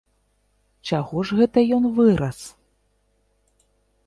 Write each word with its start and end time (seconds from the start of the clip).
Чаго 0.89 1.25
ж 1.31 1.37
гэта 1.41 1.65
ён 1.77 1.83
вырас? 1.99 2.39